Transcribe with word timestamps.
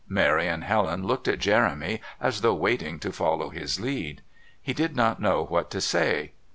Mary 0.09 0.47
and 0.47 0.63
Helen 0.63 1.03
looked 1.05 1.27
at 1.27 1.37
Jeremy 1.37 2.01
as 2.19 2.41
though 2.41 2.55
waiting 2.55 2.97
to 3.01 3.11
follow 3.13 3.49
his 3.49 3.79
lead. 3.79 4.23
He 4.59 4.73
did 4.73 4.95
not 4.95 5.21
know 5.21 5.43
what 5.45 5.69
to 5.69 5.79
say. 5.79 6.31